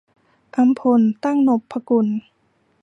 [0.55, 2.07] อำพล ตั้งนพกุล